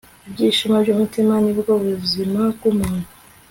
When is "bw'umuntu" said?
2.55-3.07